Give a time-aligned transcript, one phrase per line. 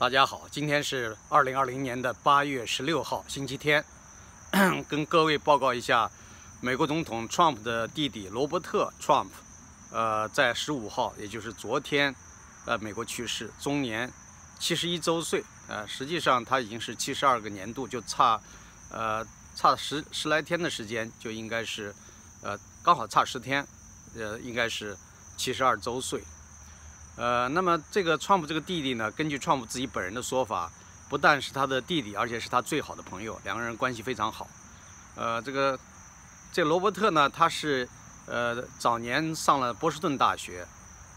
[0.00, 3.84] 大家好，今天是二零二零年的八月十六号，星期天，
[4.88, 6.10] 跟各位报告一下，
[6.62, 9.28] 美国总统 Trump 的弟弟罗伯特 Trump，
[9.92, 12.14] 呃，在十五号，也就是昨天，
[12.64, 14.10] 呃，美国去世，终年
[14.58, 15.44] 七十一周岁。
[15.68, 18.40] 呃，实际上他已经是七十二个年度，就差，
[18.90, 19.22] 呃，
[19.54, 21.94] 差十十来天的时间，就应该是，
[22.40, 23.66] 呃，刚好差十天，
[24.14, 24.96] 呃，应该是
[25.36, 26.24] 七十二周岁。
[27.20, 30.72] 呃，那么这个川普这个弟弟呢，根据川普自己本人的说法，
[31.10, 34.48] 不但是他的弟弟，而且是他最好的朋友，两个人关系非常好。
[35.16, 35.78] 呃，这个
[36.50, 37.86] 这罗伯特呢，他是
[38.24, 40.66] 呃早年上了波士顿大学，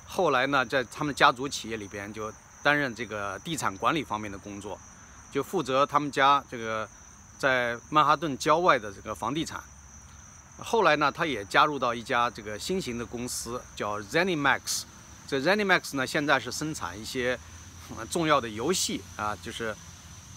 [0.06, 2.30] 后来呢在他们家族企业里边就
[2.62, 4.78] 担任这个地产管理方面的工作，
[5.32, 6.86] 就负责他们家这个
[7.40, 9.64] 在曼哈顿郊外的这个房地产。
[10.58, 14.84] 后来呢，他也加入到一家这个新型的公司，叫 ZeniMax。
[15.28, 17.40] 这 ZeniMax 呢，现在是生产一些
[18.10, 19.76] 重要的游戏啊，就是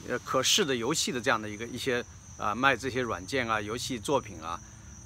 [0.09, 2.05] 呃可视的游戏的这样的一个一些
[2.39, 4.59] 啊卖这些软件啊、游戏作品啊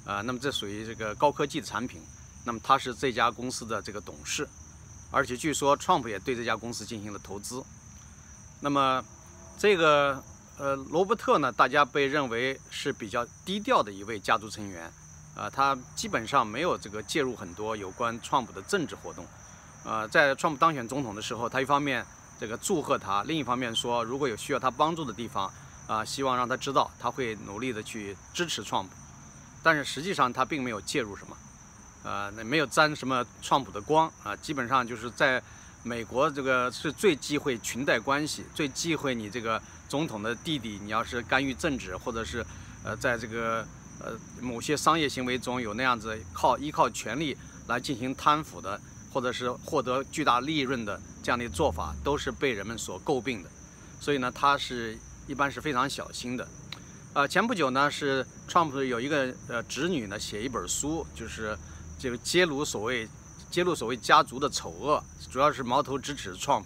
[0.05, 2.01] 啊，那么这属于这个高科技的产品。
[2.43, 4.49] 那么他是这家公司的这个董事，
[5.11, 7.63] 而且据说 Trump 也对这家公司进行了投资。
[8.61, 9.03] 那么
[9.59, 10.23] 这个
[10.57, 14.91] 呃罗伯特呢，大家被认为是比较低调的一位家族成员
[15.35, 19.23] 啊，他基本上没有这个介入很多有关 Trump 的政治活动。
[19.83, 22.05] 呃，在川普当选总统的时候，他一方面
[22.39, 25.51] 这个祝贺他，另一方面说，如果有需要他帮助的地方，
[25.87, 28.91] 啊，希望让他知道，他会努力的去支持川普。
[29.63, 31.35] 但是实际上他并没有介入什么，
[32.03, 35.41] 呃，那没有沾什么川普的光啊，基本上就是在
[35.81, 39.59] 美国这个是最忌讳裙带关系，最忌讳你这个
[39.89, 42.45] 总统的弟弟，你要是干预政治，或者是
[42.83, 43.65] 呃，在这个
[43.99, 47.35] 呃某些商业行为中有那样子靠依靠权力
[47.67, 48.79] 来进行贪腐的。
[49.11, 53.49] 或者是获得巨大利润的这样的做法，都是被人们所诟病的。
[53.99, 56.47] 所以呢，他是一般是非常小心的。
[57.13, 61.57] 呃，前不久呢，是 Trump 有一个呃侄女呢写一本书，就是
[61.99, 63.07] 这个揭露所谓
[63.49, 66.63] 揭露所谓家族的丑恶，主要是矛头直指 Trump。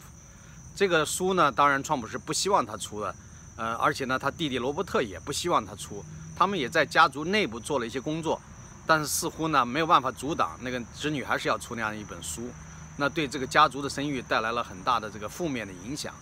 [0.75, 3.15] 这个书呢，当然 Trump 是不希望他出的，
[3.55, 6.05] 呃，而且呢，他弟弟罗伯特也不希望他出，
[6.35, 8.39] 他们也在家族内部做了一些工作。
[8.87, 12.51] 但是似乎呢没有办法阻挡那个侄女还是要出那样一本书，
[12.97, 16.13] 那对这个家族的声誉带来了很大的这个负面的影响，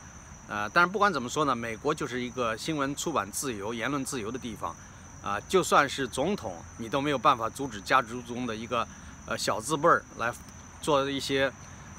[0.47, 4.73] 呃，但是不管怎么说呢，美国就是一个新闻出版自由、言论自由的地方，
[5.21, 8.87] 啊，就算是总统，你都没有办法阻止家族中的一个
[9.25, 10.33] 呃小字辈儿来
[10.81, 11.51] 做一些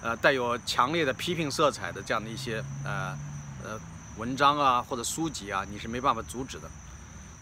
[0.03, 3.17] 呃带有强烈的批评色彩的这样的一些呃
[3.63, 3.79] 呃
[4.17, 6.71] 文章啊或者书籍啊，你是没办法阻止的，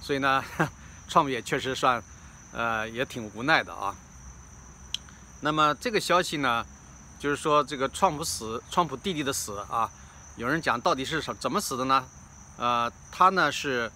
[0.00, 0.44] 所以呢，
[1.08, 2.02] 创业确实算。
[2.52, 3.94] 呃，也挺无奈的啊。
[5.40, 6.64] 那么这个消息呢，
[7.18, 9.90] 就是说这个川普死，川普弟弟的死啊，
[10.36, 12.04] 有人讲到底是什怎么死的呢？
[12.58, 13.90] 呃，他呢是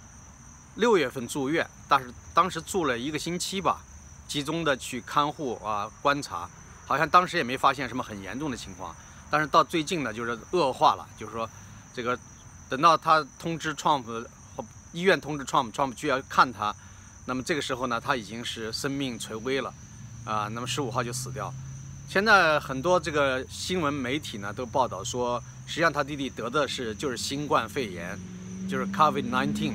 [0.75, 3.81] 六月份住院，但是当时住了一个星期吧，
[4.27, 6.49] 集中的去看护啊观察，
[6.87, 8.97] 好像当时也没发现什么很严重的情况。
[9.31, 11.49] 但是到最近呢，就是恶化了，就是说
[11.93, 12.19] 这个
[12.69, 14.25] 等到他通知川普
[14.93, 16.75] 医院通知 Trump，Trump 就要看他。
[17.27, 19.75] 那么这个时候呢，他已经是生命垂危了，
[20.25, 21.53] 啊，那么十五号就死掉。
[22.09, 28.17] 现在很多这个新闻媒体呢都报道说，实际上他弟弟得的是就是新冠肺炎，
[28.71, 29.73] 就是 COVID-19。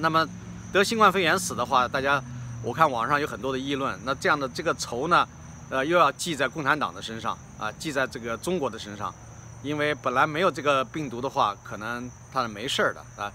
[0.00, 0.28] 那么
[0.72, 2.22] 得新冠肺炎死的话，大家
[2.62, 3.98] 我看网上有很多的议论。
[4.04, 5.26] 那这样的这个仇呢，
[5.70, 9.14] 呃，又要记在共产党的身上啊，记在这个中国的身上，
[9.62, 13.32] 因为本来没有这个病毒的话，可能他是没事儿的啊。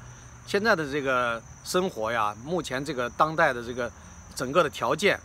[0.47, 3.91] 现在的这个生活呀，目前这个当代的这个
[4.33, 5.19] 整个的条件，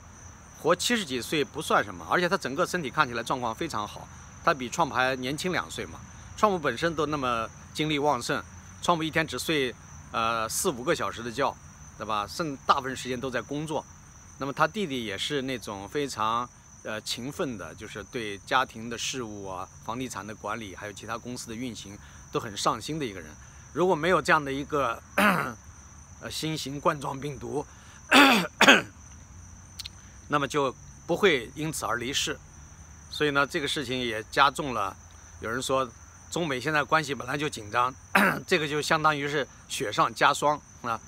[0.61, 4.07] 活七十几岁不算什么，而且他整个身体看起来状况非常好，
[4.45, 6.01] 他比创普还年轻两岁嘛。
[6.37, 8.43] 创普本身都那么精力旺盛，
[8.83, 9.73] 创普一天只睡
[10.11, 11.57] 呃四五个小时的觉，
[11.97, 12.27] 对吧？
[12.27, 13.85] 剩大部分时间都在工作。
[14.39, 16.49] 那么他弟弟也是那种非常
[16.83, 21.97] 呃勤奋的，就是对家庭的事务啊、房地产的管理，还有其他公司的运行
[22.33, 23.31] 都很上心的一个人。
[23.73, 25.03] 如果没有这样的一个
[26.21, 27.65] 呃新型冠状病毒，
[30.29, 30.75] 那么就
[31.07, 32.39] 不会因此而离世。
[33.11, 34.97] 所以呢，这个事情也加重了。
[35.41, 35.89] 有人说，
[36.31, 37.95] 中美现在关系本来就紧张，
[38.47, 41.01] 这个就相当于是雪上加霜啊。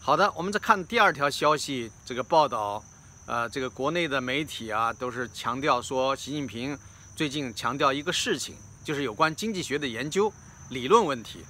[0.00, 2.82] 好的，我们再看第二条消息，这个报道，
[3.26, 6.78] 呃，这个国内的媒体啊，都是强调说，习近平
[7.16, 10.32] 最近强调一个事情，就是有关经济学的研究
[10.68, 11.44] 理论问题。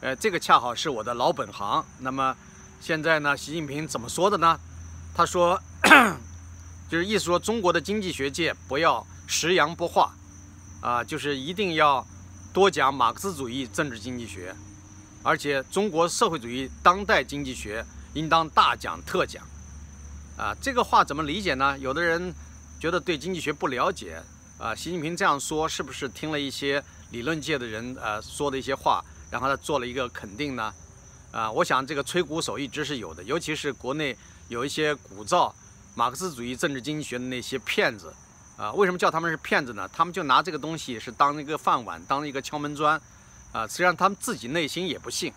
[0.00, 1.84] 呃，这个恰好是我的老本行。
[1.98, 2.34] 那么，
[2.80, 4.58] 现在呢，习近平怎么说的呢？
[5.14, 5.60] 他说，
[6.88, 10.14] 就是意思说，中国的经济学界不要食洋不化，
[10.80, 12.06] 啊，就是一定要
[12.52, 14.54] 多讲马克思主义政治经济学，
[15.22, 19.44] 而且中国社会主义当代经济学应当大讲特讲。
[20.38, 21.78] 啊，这个话怎么理解呢？
[21.78, 22.34] 有的人
[22.80, 24.22] 觉得对经济学不了解，
[24.58, 30.74] 啊，习近平这样说是不是听了一些理论界的人呃说的一些话，然后他做了一个肯定呢？
[31.32, 34.16] 啊，我想这个吹鼓手一直是有的，尤其是国内
[34.48, 35.52] 有一些鼓噪
[35.94, 38.12] 马克思主义政治经济学的那些骗子，
[38.56, 39.88] 啊，为什么叫他们是骗子呢？
[39.92, 43.00] 他们就拿这个东西是当一个饭碗，当一个敲门砖，
[43.52, 45.32] 啊，实际上他们自己内心也不信。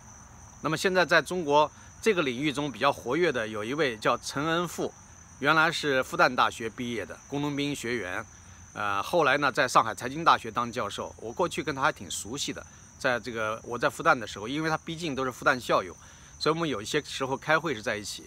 [0.62, 1.72] 那么现在在中国。
[2.04, 4.94] 这个领域中比较活跃的有一位叫陈恩富，
[5.40, 8.26] 原来是复旦大学毕业的工农兵学员，
[8.74, 11.16] 呃，后来呢在上海财经大学当教授。
[11.18, 12.62] 我过去跟他还挺熟悉的，
[13.04, 15.94] 在这个我在复旦的时候，因为他毕竟都是复旦校友，
[16.40, 18.24] 所以我们有一些时候开会是在一起。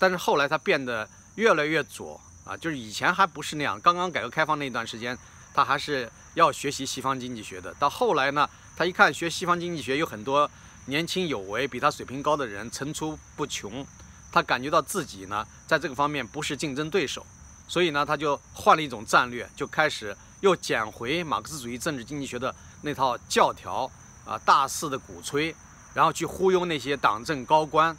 [0.00, 5.16] 但是后来他变得越来越左啊，就是以前还不是那样，刚刚改革开放那段时间，
[5.54, 7.72] 他还是要学习西方经济学的。
[7.78, 10.50] 到后来呢，他一看学西方经济学有很多。
[10.88, 13.84] 年轻有为、比他水平高的人层出不穷，
[14.30, 17.26] 他感觉到自己呢在这个方面不是竞争对手，
[17.66, 23.90] 所以呢他就换了一种战略，就开始又捡回马克思主义政治经济学的那套教条
[24.26, 25.54] 啊，大肆的鼓吹，
[25.94, 27.96] 然后去忽悠那些党政高官。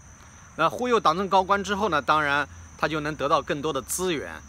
[0.57, 2.47] 那忽悠党政高官之后呢，当然
[2.77, 4.39] 他就能得到更多的资源，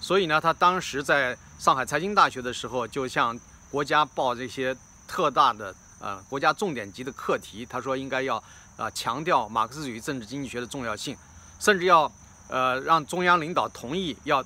[0.00, 3.38] 所以呢，他当时在上海财经大学的时候，就向
[3.70, 5.74] 国家报这些特大的。
[5.98, 8.36] 呃，国家重点级的课题，他说应该要
[8.76, 11.16] 啊强调马克思主义政治经济学的重要性，
[11.58, 12.12] 甚至要
[12.48, 14.44] 呃让中央领导同意要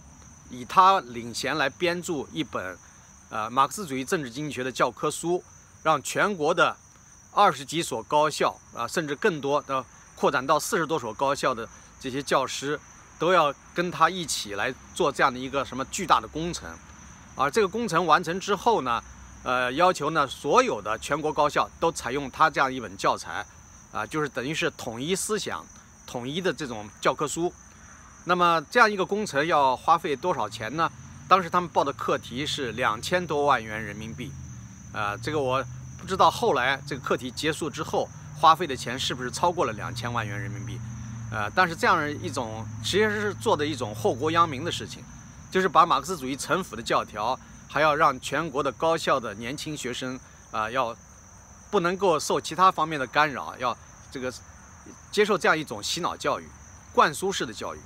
[0.48, 2.78] 以他领衔来编著一本
[3.30, 5.42] 呃马克思主义政治经济学的教科书，
[5.82, 6.76] 让全国的
[7.32, 9.84] 二十几所高校啊，甚至更多的
[10.14, 11.68] 扩展到四十多所高校的
[11.98, 12.78] 这些教师，
[13.18, 16.68] 都要跟他一起来做这样的一个什么巨大的工程，
[17.36, 19.02] 而这个工程完成之后呢？
[19.42, 23.42] 呃，要求呢，所有的全国高校都采用他这样一本教材，
[23.90, 25.64] 啊，就是等于是统一思想、
[26.06, 27.50] 统一的这种教科书。
[28.26, 30.92] 那么这样一个工程要花费多少钱呢？
[31.26, 34.30] 当时他们报的课题是两千多万元人民币，
[34.92, 35.64] 啊，这个我
[35.98, 38.08] 不知道后来这个课题结束之后
[38.38, 40.80] 花费的钱是不是超过了两千万元人民币，
[41.30, 45.04] 呃，但是这样一种其实是做的一种祸国殃民的事情，
[45.50, 47.38] 就是把马克思主义陈腐的教条。
[47.72, 50.18] 还要让全国的高校的年轻学生
[50.50, 50.96] 啊，要
[51.70, 53.78] 不能够受其他方面的干扰，要
[54.10, 54.34] 这个
[55.12, 56.48] 接受这样一种洗脑教育、
[56.92, 57.78] 灌输式的教育。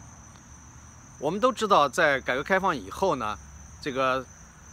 [1.18, 3.36] 我们都知道，在改革开放以后呢，
[3.82, 4.24] 这个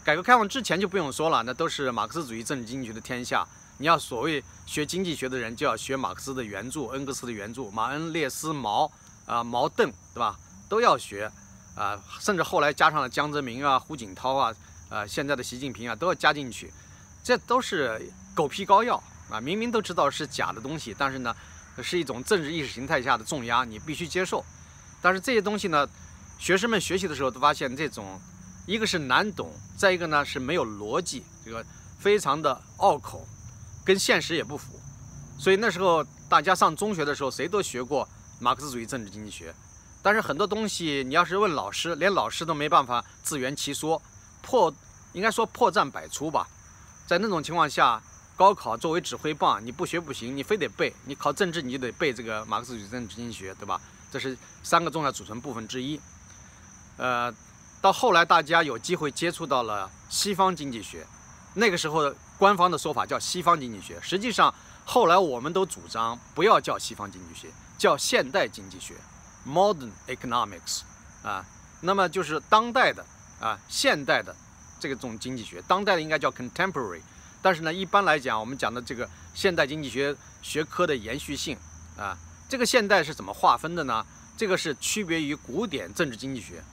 [0.04, 3.48] 改革开放之前就不用说了，那都是马克思主义政治经济学的天下。
[3.78, 8.92] 你要所谓学经济学的人，就要学马克思的原著、恩格斯的原著、马恩、列斯、毛
[9.26, 10.38] 啊、毛邓，对吧？
[10.68, 11.32] 都要学
[11.76, 14.54] 啊，甚至后来加上了江泽民啊、胡锦涛啊。
[14.90, 16.70] 啊，现在的习近平啊，都要加进去，
[17.24, 19.40] 这都是狗皮膏药啊！
[19.40, 21.34] 明明都知道是假的东西，但是呢，
[21.82, 24.44] 是一种政治意识形态下的重压，你必须接受。
[25.02, 25.88] 但是这些东西呢，
[26.38, 28.20] 学生们学习的时候都发现，这种
[28.72, 31.66] 一个是难懂，再一个呢是没有逻辑，这个
[32.00, 33.28] 非常的拗口，
[33.84, 34.80] 跟现实也不符。
[35.38, 38.08] 所以那时候大家上中学的时候，谁都学过
[38.40, 39.54] 马克思主义政治经济学，
[40.02, 44.02] 但是很多东西你要是问老师，连老师都没办法自圆其说。
[44.42, 44.74] 破
[45.14, 46.48] 应该说破绽百出吧，
[47.06, 48.02] 在那种情况下，
[48.36, 50.92] 高考作为指挥棒，你不学不行，你非得背。
[51.06, 53.80] 你考政治，你就得背这个马克思主义政治经济学，对吧？
[54.12, 56.00] 这是三个重要组成部分之一。
[56.98, 57.32] 呃，
[57.82, 61.06] 到后来大家有机会接触到了西方经济学，
[61.56, 64.54] 那个时候官方的说法叫西方经济学，实际上
[64.86, 67.48] 后来我们都主张不要叫西方经济学，
[67.78, 68.96] 叫现代经济学
[69.48, 70.82] （Modern Economics）
[71.24, 71.44] 啊，
[71.82, 73.04] 那么就是当代的。
[73.42, 74.36] 啊，现代的
[74.80, 77.02] 这个种经济学，当代的应该叫 contemporary，
[77.42, 81.58] 但是呢，一般来讲，我们讲的这个现代经济学学科的延续性
[81.98, 82.16] 啊，
[82.48, 84.06] 这个现代是怎么划分的呢？
[84.38, 86.64] 这个是区别于古典政治经济学，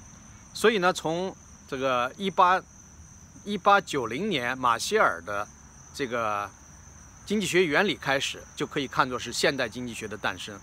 [0.54, 1.34] 所以呢，从
[1.68, 2.62] 这个一八
[3.44, 5.46] 一八九零年马歇尔的
[5.94, 6.48] 这个
[7.26, 10.58] 经济学原理开始，就可以看作是现代经济学的诞生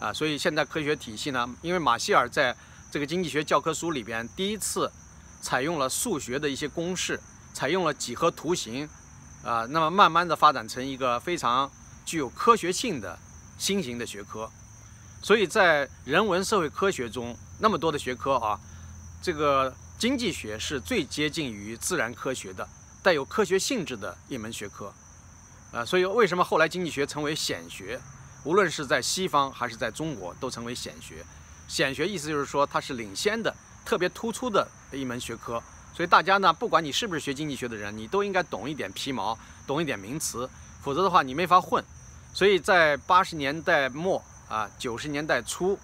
[0.00, 0.12] 啊。
[0.12, 2.56] 所以现代科学体系呢，因为马歇尔在
[2.90, 4.90] 这个经济学教科书里边第一次。
[5.38, 7.20] 采用了数学的一些公式，
[7.52, 8.88] 采用了几何图形，
[9.44, 11.70] 啊，那么慢慢的发展成一个非常
[12.04, 13.16] 具有科学性的
[13.56, 14.50] 新型的学科。
[15.22, 18.58] 所以在人文社会科学中，那么多的学科啊，
[19.22, 22.68] 这个经济学是最接近于自然科学的，
[23.02, 24.92] 带有科学性质的一门学科。
[25.72, 28.00] 啊，所以为什么后来经济学成为显学？
[28.44, 31.24] 无论是在西方还是在中国，都成为显学。
[31.66, 33.54] 显学意思就是说它是领先的。
[33.84, 35.62] 特别突出的一门学科，
[35.94, 40.50] 所以大家呢，不管你是不是学经济学的人，你都应该懂一点皮毛，懂一点名词，
[40.82, 41.84] 否则的话你没法混。
[42.34, 45.78] 所以在八十年代末啊，九十年代初，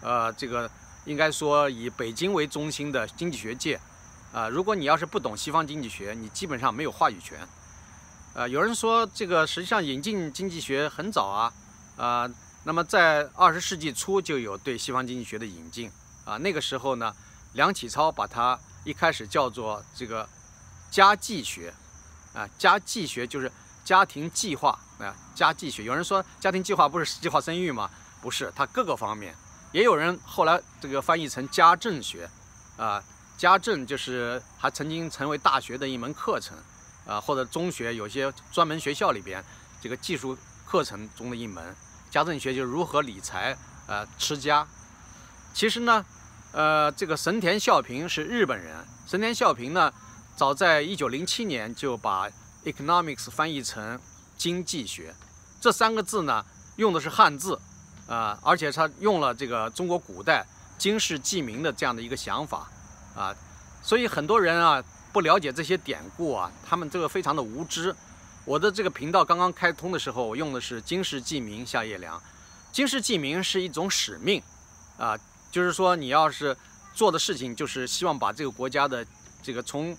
[0.00, 0.70] 呃，这个
[1.10, 3.80] 应该说以北京为中心的经济学界，
[4.32, 7.36] 啊，如果你要是不懂西方经济学，你基本上没有话语权。
[8.34, 11.52] 呃，有人说这个实际上引进经济学很早啊，
[11.96, 12.30] 啊，
[12.62, 15.90] 那么在二十世纪初就有对西方经济学的引进
[16.24, 17.12] 啊，那个时候呢，
[17.54, 20.28] 梁启超把它一开始叫做这个
[20.92, 21.74] 家计学，
[22.32, 23.50] 啊，家计学就是
[23.84, 24.78] 家庭计划。
[25.00, 27.88] 啊，家计学，有人说家庭计划不是计划生育吗？
[28.20, 29.34] 不是，它各个方面。
[29.72, 32.28] 也有人后来这个翻译成家政学，
[32.76, 33.02] 啊，
[33.38, 36.56] 家政就是还曾经成为大学的一门课程，
[37.06, 39.44] 啊，或者中学有些专门学校里边
[39.80, 40.36] 这个技术
[40.66, 41.74] 课程中的一门。
[42.10, 44.66] 家政学就是如何理财，呃，持家。
[45.54, 46.04] 其实呢，
[46.52, 49.92] 呃，这个神田孝平是日本人，神田孝平呢，
[50.36, 52.28] 早在一九零七年就把
[52.64, 54.00] economics 翻译成。
[54.40, 55.14] 经济学
[55.60, 56.46] 这三个字呢，
[56.76, 57.60] 用的是汉字，
[58.10, 60.44] 啊，而且他用了这个中国古代
[60.76, 62.68] 经世济民的这样的一个想法，
[63.14, 63.34] 啊，
[63.82, 67.94] 所以很多人啊不了解这些典故啊，他们这个非常的无知。
[68.44, 72.20] 我的这个频道刚刚开通的时候，我用的是经世济民夏叶良，
[72.72, 74.42] 经世济民是一种使命，
[74.98, 75.16] 啊，
[75.52, 76.56] 就是说你要是
[76.92, 79.06] 做的事情，就是希望把这个国家的
[79.40, 79.96] 这个从，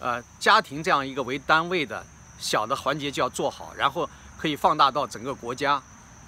[0.00, 2.04] 呃，家庭这样一个为单位的。
[2.38, 5.80] 小的环节就要做好，然后可以放大到整个国家，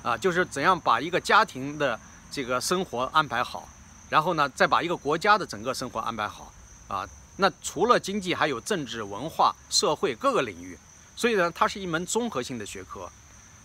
[0.04, 1.99] 啊，就是怎样把一个家庭的
[2.30, 3.66] 这个生活安排好，
[4.11, 6.52] 然后呢，再把一个国家的整个生活安排好，
[6.88, 7.08] 啊，
[7.38, 10.78] 那除了经济，还有政治、文化、社会各个领域，
[11.16, 13.11] 所以呢，它是一门综合性的学科。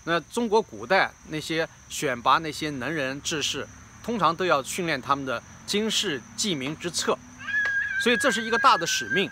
[0.06, 3.68] 那中国古代那些选拔那些能人志士，
[4.02, 7.20] 通常都要训练他们的经世济民之策，
[8.02, 9.30] 所以这是一个大的使命。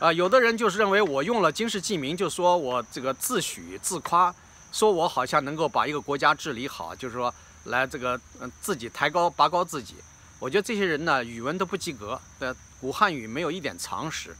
[0.00, 4.34] 啊，有的人就是认为我用了经世济民，就说我这个自诩自夸，
[4.74, 7.32] 说我好像能够把一个国家治理好，就是说
[7.66, 9.94] 来这个嗯自己抬高拔高自己。
[10.40, 14.34] 我觉得这些人呢，语文都不及格，的古汉语没有一点常识。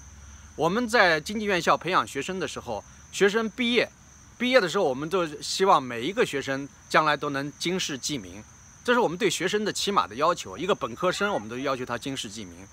[0.57, 3.89] 我们在经济院校培养学生的时候，学生毕业
[4.37, 8.43] 毕业的时候，我们都希望每一个学生将来都能经世济民，
[8.83, 10.59] 这是我们对学生的起码的要求。
[10.59, 12.67] 一个本科生，我们都要求他经世济民。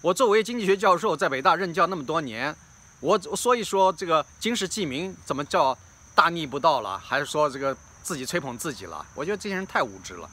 [0.00, 2.54] 我作为经济学教授，在北大任教那么多年，
[3.00, 5.76] 我所以说这个经世济民怎么叫
[6.18, 6.98] 大逆不道了？
[6.98, 9.06] 还是说这个自己吹捧自己了？
[9.14, 10.28] 我觉得这些人太无知了，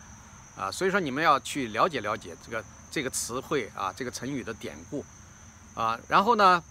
[0.58, 5.06] 啊，所以说你们要去了解了解这个这个词汇啊，这个成语的典故，
[5.76, 6.64] 啊，然后呢，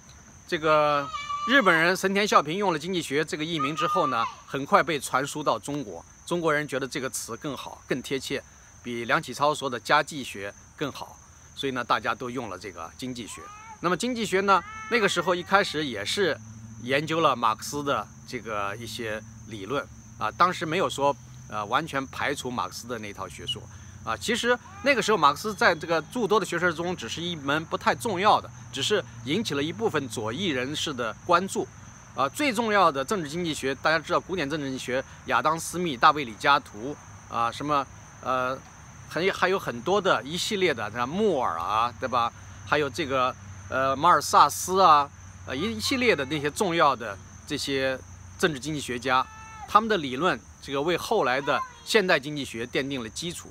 [0.49, 1.09] 这个
[1.47, 8.42] 日本人神田孝平用了经济学这个译名之后呢，很快被传输到中国，中国人觉得这个词更好、更贴切，
[8.83, 11.16] 比梁启超说的家计学更好。
[11.54, 13.40] 所以呢，大家都用了这个经济学。
[13.78, 16.37] 那么经济学呢，那个时候一开始也是
[16.85, 19.85] 研究了马克思的这个一些理论
[20.19, 20.31] 啊。
[20.33, 21.14] 当时没有说
[21.49, 23.61] 呃完全排除马克思的那套学说
[24.05, 24.17] 啊。
[24.17, 31.67] 其实那个时候马克思在这个诸多的学说中，只是一门不太重要的，只是引起了一部分左翼人士的关注
[32.14, 32.29] 啊。
[32.29, 36.97] 最重要的政治经济学，大家知道古典政治经济学，亚当·斯密、大卫·李嘉图
[37.29, 37.87] 啊，什么
[38.23, 38.59] 呃。
[39.07, 42.33] 还还有很多的一系列的，像穆尔啊，对吧？
[42.67, 43.33] 还有这个
[43.69, 45.09] 呃马尔萨斯啊，
[45.47, 47.99] 呃一系列的那些重要的这些
[48.39, 49.27] 政治经济学家，
[49.69, 53.51] 他们的理论，这个为后来的现代经济学奠定了基础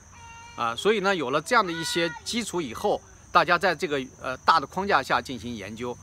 [0.56, 0.76] 啊。
[0.76, 5.98] 所以呢，有了这样的一些基础以后，大家在这个呃大的框架下进行研究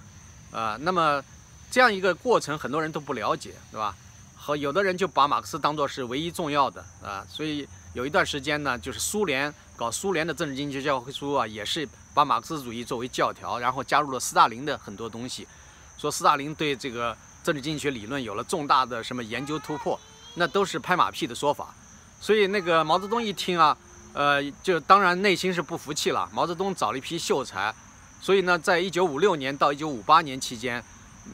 [0.51, 0.77] 啊。
[0.81, 1.23] 那么
[1.71, 3.95] 这样一个过程，很多人都不了解，对吧？
[4.37, 7.69] 和有的人就把马克思当作是唯一重要的啊，所以。
[7.93, 15.45] 有一段时间呢，就是苏联搞苏联的政治经济学教科书啊，也是把马克思主义作为教条，然后加入了斯大林的很多东西，
[16.01, 17.15] 说斯大林对这个
[17.45, 20.01] 政治经济学理论有了重大的什么研究突破，
[20.37, 21.75] 那都是拍马屁的说法。
[22.19, 23.77] 所以那个毛泽东一听啊，
[24.15, 26.27] 呃，就当然内心是不服气了。
[26.33, 27.75] 毛泽东找了一批秀才，
[28.19, 30.83] 所以呢，在一九五六年到一九五八年期间，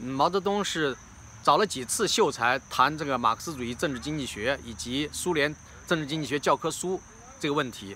[0.03, 0.97] 毛泽东是
[1.41, 5.55] 找了几次秀才谈这个马克思主义政治经济学以及苏联。
[5.87, 7.01] 政治经济学教科书
[7.39, 7.95] 这个问题，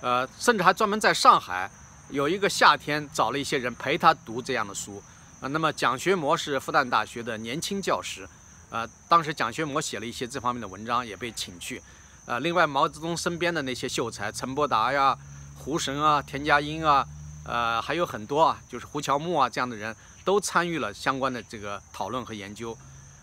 [0.00, 1.68] 呃，甚至还专门在上海
[2.08, 5.02] 有一个夏天找了一些人陪他读这样的书，
[5.42, 8.28] 啊，那么蒋学模是复旦大学的年轻教师，
[8.70, 11.82] 呃，当时蒋学模写了一些这方面的文章，也被请去，
[12.26, 15.18] 呃，另外毛泽东身边的那些秀才，陈伯达呀、
[15.58, 17.04] 胡神啊、田家英啊，
[17.44, 19.94] 呃，还有很多啊，就是胡乔木啊这样的人
[20.24, 22.78] 都参与了相关的这个讨论和研究，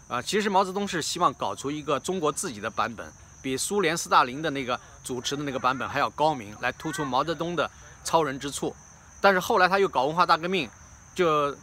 [0.10, 3.10] 啊，其实毛泽东是希望搞出一个中国自己的版本。
[3.42, 7.72] 比苏联斯大林的那个主持的那个版本还要高明，来突出毛泽东的
[8.04, 8.76] 超人之处。
[9.22, 10.70] 但是后来他又搞文化大革命，
[11.16, 11.56] 就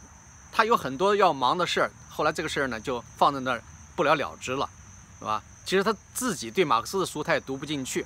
[0.57, 1.91] 他有很多要忙的事儿。
[2.09, 3.61] 后来这个事儿呢就放在那儿，
[3.95, 4.67] 不了了之了，
[5.19, 5.39] 是吧？
[5.63, 8.03] 其实他自己对马克思的书他也读不进去。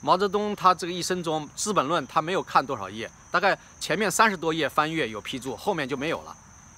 [0.00, 6.34] 毛泽东他这个一生中，《资本论》他没有看多少页，大概前面三十多页翻阅有批注，后面就没有了。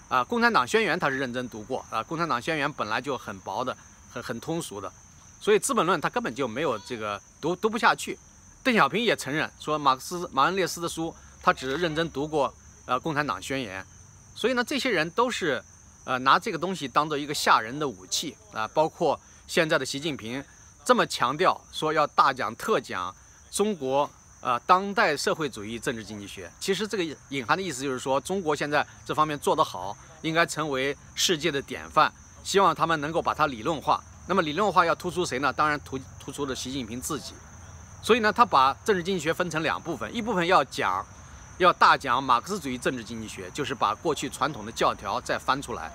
[0.09, 3.77] 啊，《共产党宣言》他是认真读过啊，《共产党宣言》本来就很薄的，
[4.13, 4.93] 很很通俗的，
[5.41, 8.19] 所以《资本论》他根本就没有这个读读不下去。
[8.65, 12.53] 邓小平也承认说，马克思、马恩列斯的书他只是认真读过
[12.87, 13.81] 呃《共产党宣言》，
[14.35, 15.63] 所以呢，这些人都是
[16.05, 19.19] 呃拿这个东西当做一个吓人的武器啊，包括。
[19.45, 20.43] 现在的习近平
[20.83, 23.15] 这么强调说要大讲特讲
[23.51, 24.09] 中国
[24.41, 32.11] 呃当代社会主义政治经济学，其实这个隐含的意思就是说中国现在这方面做得好，应该成为世界的典范，
[32.43, 34.03] 希望他们能够把它理论化。
[34.27, 35.53] 那么理论化要突出谁呢？
[35.53, 37.35] 当然突突出的习近平自己。
[38.03, 41.05] 所以呢，他把政治经济学分成两部分，一部分要讲
[41.59, 45.93] 要大讲马克思主义政治经济学，就是把过去传统的教条再翻出来。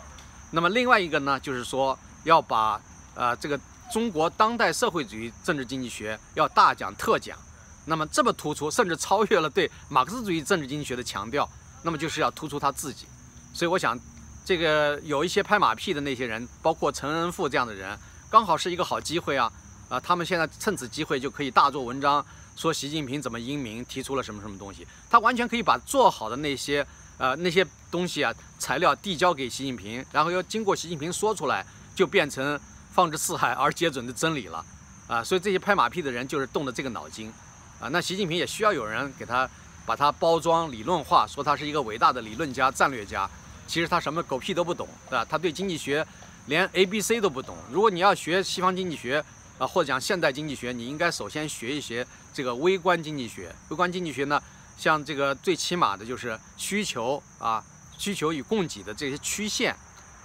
[0.51, 2.79] 那么另外一个呢，就是说要把
[3.15, 3.59] 呃，这个
[3.91, 7.37] 中国当代社会主义政治经济学要大讲特讲，
[7.85, 11.49] 那么这么突出，甚至超越了对马克思主义政治经济学的强调，
[11.83, 13.07] 那么就是要突出他自己。
[13.53, 13.97] 所以我想，
[14.45, 17.97] 这个有一些拍马屁的那些人，包括陈恩富这样的人，
[18.29, 19.51] 刚好是一个好机会啊！
[19.89, 22.23] 啊，他们现在趁此机会就可以大做文章，
[22.57, 26.85] 说习近平怎么英明，提出了什么什么东西，他完全可以把做好的那些
[27.17, 32.59] 呃那些东西啊材料递交给习近平，然后要经过习近平说出来，就变成。
[32.89, 34.65] 放之四海 而皆准的真理了，
[35.07, 37.31] 啊，所以这些拍马屁的人就是动的这个脑筋，
[37.79, 39.47] 啊，那习近平也需要有人给他
[39.85, 43.29] 把他包装理论化，说他是一个伟大的理论家、战略家，
[43.67, 45.23] 其实他什么狗屁都不懂，对吧？
[45.29, 46.03] 他对经济学
[46.47, 47.55] 连 A、B、C 都不懂。
[47.71, 49.23] 如果你要学西方经济学，
[49.57, 53.53] 啊，或者讲现代经济学，你应该首先学一学这个微观经济学。
[53.69, 54.41] 微观经济学呢，
[54.77, 57.63] 像这个最起码的就是需求啊，
[57.97, 59.75] 需求与供给的这些曲线，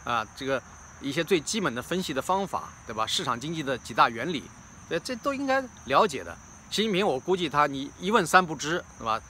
[0.05, 0.63] 啊，这个。
[1.05, 3.05] 一些最基本的分析的方法，对吧？
[3.05, 4.45] 市场经济的几大原理，
[4.89, 6.33] 这这都应该了解的。
[6.71, 9.21] 习近平，我估计他你一问三不知，对吧？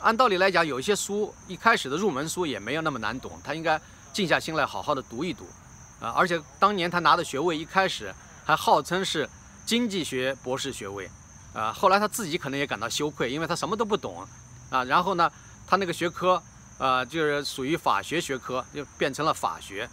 [0.00, 3.78] 按道理来讲，有一些书一开始的入门书也没有那么难懂，他应该
[4.14, 5.46] 静下心来好好的读一读
[6.00, 6.08] 啊。
[6.16, 8.10] 而且当年他拿的学位一开始
[8.42, 9.28] 还号称是
[9.70, 11.08] 经济学博士学位
[11.54, 14.26] 啊，后来他自己可能也感到羞愧，因为他什么都不懂
[14.68, 14.82] 啊。
[14.82, 15.30] 然后呢，
[15.64, 16.42] 他那个学科
[16.76, 19.88] 啊，就是属于法学学科，就变成了法学。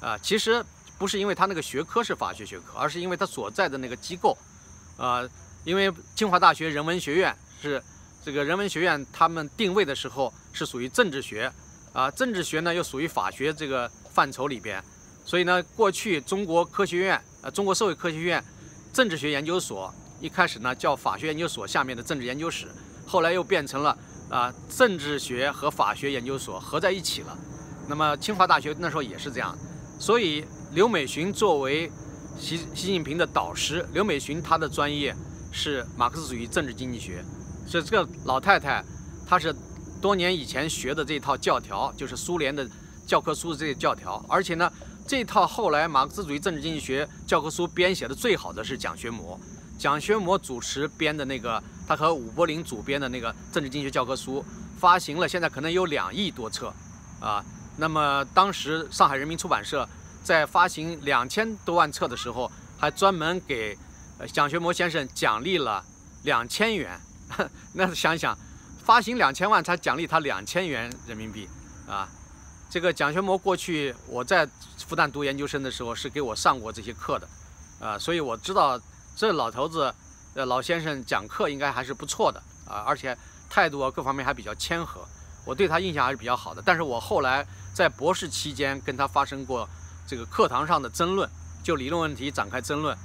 [0.00, 0.64] 啊，其实
[0.96, 4.34] 不是因为他那个学科是法学学科，而是因为他所在的那个机构，
[4.96, 5.22] 啊，
[5.62, 7.82] 因为清华大学人文学院是
[8.24, 11.52] 这个人文学院，他们定位的时候是属于政治学，
[11.92, 14.82] 啊，政治学呢又属于法学这个范畴里边，
[15.26, 18.42] 所以呢，过去中国科学院，呃，中国社会科学院
[18.92, 22.66] 政治学研究所一开始呢叫法学研究所下面的政治研究室，
[23.06, 23.96] 后来又变成了
[24.28, 27.36] 啊政治学和法学研究所合在一起了，
[27.88, 29.56] 那么清华大学那时候也是这样。
[30.00, 31.90] 所以，刘美群作为
[32.38, 35.14] 习习近平的导师，刘美群她的专业
[35.50, 37.24] 是马克思主义政治经济学，
[37.66, 38.84] 所以这个老太太
[39.26, 39.54] 她是
[40.00, 42.68] 多年以前学的这套教条，就是苏联的
[43.06, 44.24] 教科书的这些教条。
[44.28, 44.70] 而且呢，
[45.08, 49.40] 这套后来马克思主义政治经济学教科书编写的最好的是蒋学模，
[49.78, 54.44] 蒋学模主持编的那个，他和武柏林主编的那个政治经济学教科书
[54.78, 56.70] 发行了，现在可能有两亿多册，
[57.20, 57.42] 啊。
[57.78, 59.88] 那么当时上海人民出版社
[60.22, 63.78] 在发行两千多万册的时候，还专门给
[64.30, 65.82] 蒋学模先生奖励了
[66.24, 67.00] 两千元。
[67.72, 68.36] 那想想，
[68.84, 71.48] 发行两千万才奖励他两千元人民币
[71.88, 72.06] 啊！
[72.70, 74.48] 这个蒋学模过去我在
[74.86, 77.28] 复旦读研究生的时候是给我上过这些课的，
[77.80, 78.80] 啊，所以我知道
[79.16, 79.94] 这老头子、
[80.34, 83.16] 呃老先生讲课应该还是不错的啊，而且
[83.50, 85.00] 态度啊各方面还比较谦和，
[85.44, 86.62] 我对他印象还是比较好的。
[86.64, 87.46] 但是我后来。
[87.74, 89.68] 在博士期间跟他发生过
[90.04, 91.30] 这个课堂上的争论，
[91.62, 92.96] 就理论问题展开争论，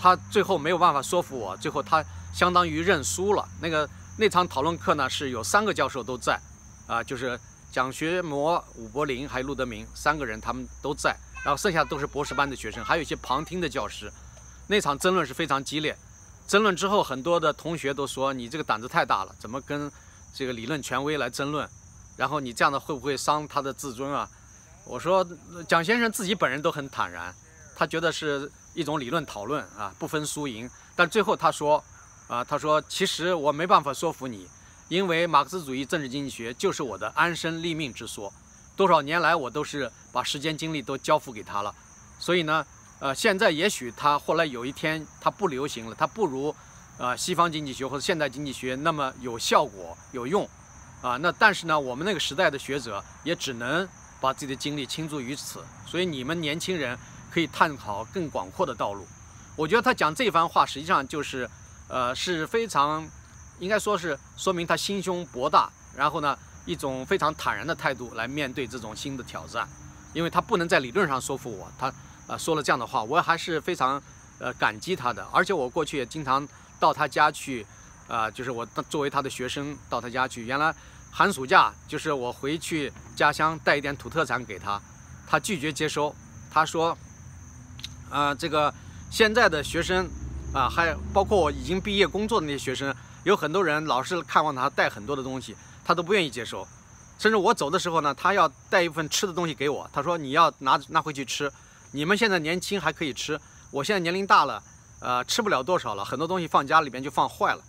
[0.00, 3.48] 他最后没有办法说服我，最后他相当于认输了。
[3.60, 6.40] 那个那场讨论课呢是有三个教授都在，
[6.88, 7.38] 啊，就是
[7.70, 14.10] 蒋学模、武柏林还有陆德明三个人他们都在，然后剩下都是博士班的学生，还有一些旁听的教师。
[14.66, 15.96] 那场争论是非常激烈，
[16.46, 19.90] 争论之后很多的同学都说你这个胆子太大了，怎么跟
[20.34, 21.68] 这个理论权威来争论？
[22.16, 24.28] 然后你这样的会不会伤他的自尊啊？
[24.84, 25.26] 我说
[25.68, 27.34] 蒋先生自己本人都很坦然，
[27.76, 30.68] 他觉得是一种理论讨论啊，不分输赢。
[30.96, 31.82] 但最后他说，
[32.26, 34.48] 啊，他说其实我没办法说服你，
[34.88, 38.32] 因为马克思主义政治经济学就是我的安身立命之说，
[38.76, 41.74] 多少年来我都是把时间精力都交付给他了。
[42.18, 42.66] 所以呢，
[42.98, 46.54] 呃，现在也许他后来有一天他不流行了，他不如，
[46.98, 50.48] 呃，西方经济学或者现代经济学那么有效果有用。
[51.00, 53.88] 啊，那但是呢，我们那个时代的学者也只能
[54.20, 55.62] 把自己的精力倾注于此。
[55.86, 56.98] 所以你们年轻人
[57.30, 59.06] 可以探讨更广阔的道路。
[59.54, 61.48] 我觉得他讲这番话，实际上就是，
[61.88, 63.08] 呃，是非常，
[63.58, 69.68] 应该说是说明他心胸博大，然后呢，一种非常坦然的态度来面对这种新的挑战。
[70.14, 71.92] 因为他不能在理论上说服我，他
[72.26, 74.02] 呃说了这样的话，我还是非常
[74.38, 75.22] 呃感激他的。
[75.30, 76.46] 而且我过去也经常
[76.80, 77.64] 到他家去，
[78.08, 80.44] 啊，就是我作为他的学生到他家去。
[80.46, 80.74] 原来
[81.10, 84.80] 寒暑假就是我回去家乡带一点土特产给他，
[85.26, 86.14] 他拒绝接收。
[86.50, 86.96] 他说，
[88.08, 88.72] 啊，这个
[89.10, 90.08] 现在的学生
[90.54, 92.92] 啊，还包括我已经毕业工作的那些学生，
[93.24, 96.66] 有很多人老是看望他带很多的东西，他都不愿意接收。
[97.18, 101.52] 甚至我走的时候呢，他要带一份吃的东西给我，他说你要拿拿回去吃。
[101.92, 104.62] 你们现在年轻还可以吃，我现在年龄大了，
[105.00, 107.62] 呃，吃不了多少了，很多东西放家里边就放坏了，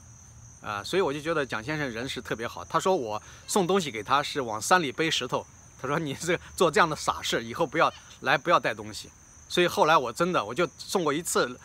[0.62, 2.64] 啊，所以我就觉得蒋先生人是特别好。
[2.66, 5.46] 他说我送东西给他是往山里背石头。
[5.82, 9.10] 他说：“你这做这样的傻事，以后不要来，不要带东西。”
[9.48, 11.58] 所以后来我真的我就送过一次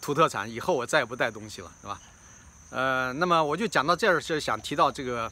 [0.00, 2.00] 土特产，以后我再也不带东西了，是吧？
[2.70, 5.30] 呃，那么我就讲到这儿，是想提到这个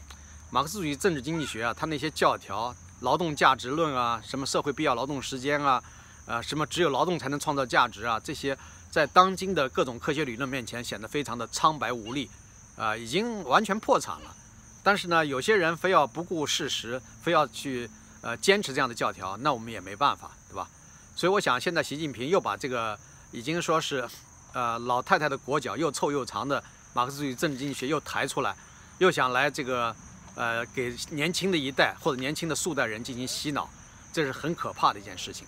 [0.50, 5.82] 马克思主义政治经济学啊，它那些教条，劳动价值论啊，什么社会必要劳动时间啊，
[6.26, 8.56] 啊，什么只有劳动才能创造价值啊，这些
[8.90, 12.30] 在当今的各种科学理论面前显得非常的苍白无力，
[12.76, 14.34] 啊，已经完全破产了。
[14.82, 20.68] 但是呢，有些人非要不顾事实，非要去呃坚持这样的教条，那我们也没办法，对吧？
[21.16, 22.98] 所以我想，现在习近平又把这个
[23.32, 24.06] 已经说是
[24.52, 26.62] 呃老太太的裹脚又臭又长的
[26.94, 28.54] 马克思主义政治经济学又抬出来，
[28.98, 29.94] 又想来这个
[30.36, 33.68] 呃给年轻的一代或者年轻的数代人进行洗脑，
[34.12, 35.46] 这是很可怕的一件事情。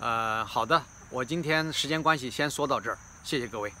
[0.00, 3.72] 呃，好的，我今天时间关系先说到这儿，谢谢各位。